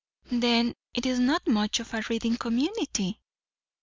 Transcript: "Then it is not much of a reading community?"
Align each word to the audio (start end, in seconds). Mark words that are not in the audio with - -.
"Then 0.31 0.73
it 0.95 1.05
is 1.05 1.19
not 1.19 1.45
much 1.47 1.79
of 1.79 1.93
a 1.93 2.01
reading 2.09 2.35
community?" 2.35 3.19